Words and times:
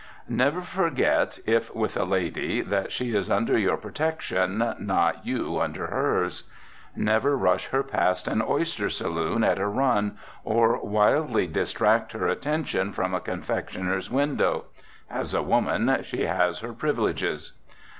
Never 0.29 0.61
forget, 0.63 1.37
if 1.45 1.75
with 1.75 1.95
a 1.95 2.05
lady, 2.05 2.61
that 2.61 2.91
she 2.91 3.15
is 3.15 3.29
under 3.29 3.55
your 3.55 3.77
protection, 3.77 4.73
not 4.79 5.27
you 5.27 5.59
under 5.59 5.85
hers. 5.85 6.49
Never 6.95 7.37
rush 7.37 7.67
her 7.67 7.83
past 7.83 8.27
an 8.27 8.41
oyster 8.41 8.89
saloon 8.89 9.43
at 9.43 9.59
a 9.59 9.67
run, 9.67 10.17
or 10.43 10.83
wildly 10.83 11.45
distract 11.45 12.13
her 12.13 12.27
attention 12.27 12.93
from 12.93 13.13
a 13.13 13.19
confectioner's 13.21 14.09
window. 14.09 14.65
As 15.07 15.35
a 15.35 15.43
woman, 15.43 15.95
she 16.01 16.21
has 16.25 16.61
her 16.61 16.73
privileges. 16.73 17.53